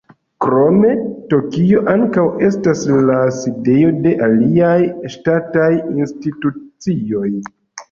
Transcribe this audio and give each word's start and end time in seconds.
Krome 0.43 0.93
Tokio 1.33 1.83
ankaŭ 1.91 2.23
estas 2.47 2.81
la 3.11 3.19
sidejo 3.41 3.93
de 4.07 4.15
aliaj 4.31 4.73
ŝtataj 5.19 5.71
institucioj. 6.01 7.31